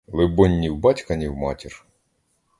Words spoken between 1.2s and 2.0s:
в матір.